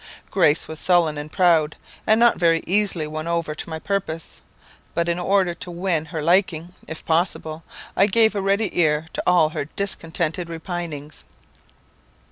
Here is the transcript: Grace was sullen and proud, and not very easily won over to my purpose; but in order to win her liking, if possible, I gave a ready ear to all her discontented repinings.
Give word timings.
Grace 0.31 0.67
was 0.67 0.79
sullen 0.79 1.15
and 1.15 1.31
proud, 1.31 1.75
and 2.07 2.19
not 2.19 2.39
very 2.39 2.63
easily 2.65 3.05
won 3.05 3.27
over 3.27 3.53
to 3.53 3.69
my 3.69 3.77
purpose; 3.77 4.41
but 4.95 5.07
in 5.07 5.19
order 5.19 5.53
to 5.53 5.69
win 5.69 6.05
her 6.05 6.23
liking, 6.23 6.73
if 6.87 7.05
possible, 7.05 7.63
I 7.95 8.07
gave 8.07 8.33
a 8.33 8.41
ready 8.41 8.75
ear 8.79 9.05
to 9.13 9.21
all 9.27 9.49
her 9.49 9.65
discontented 9.65 10.49
repinings. 10.49 11.23